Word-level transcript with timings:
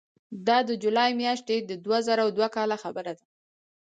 دا 0.47 0.57
د 0.67 0.69
جولای 0.83 1.11
میاشتې 1.21 1.55
د 1.69 1.71
دوه 1.85 1.99
زره 2.07 2.23
دوه 2.37 2.47
کاله 2.55 2.77
خبره 2.83 3.11
ده. 3.17 3.25